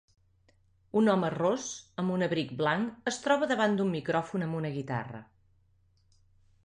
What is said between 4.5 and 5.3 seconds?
una guitarra.